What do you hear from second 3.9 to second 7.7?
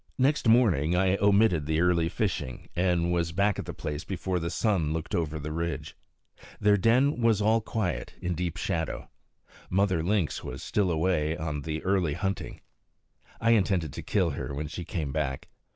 before the sun looked over the ridge. Their den was all